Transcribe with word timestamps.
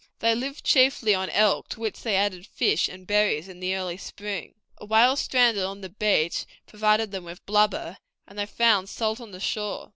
They 0.17 0.33
lived 0.33 0.65
chiefly 0.65 1.13
on 1.13 1.29
elk, 1.29 1.69
to 1.69 1.79
which 1.79 2.01
they 2.01 2.15
added 2.15 2.47
fish 2.47 2.89
and 2.89 3.05
berries 3.05 3.47
in 3.47 3.59
the 3.59 3.75
early 3.75 3.97
spring. 3.97 4.55
A 4.79 4.85
whale 4.87 5.15
stranded 5.15 5.63
on 5.63 5.81
the 5.81 5.89
beach 5.89 6.45
provided 6.65 7.11
them 7.11 7.23
with 7.25 7.45
blubber, 7.45 7.99
and 8.27 8.39
they 8.39 8.47
found 8.47 8.89
salt 8.89 9.21
on 9.21 9.29
the 9.29 9.39
shore. 9.39 9.89